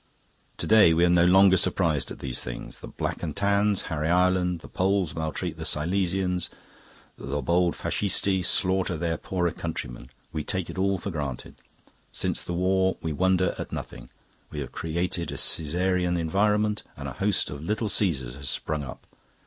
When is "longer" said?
1.25-1.57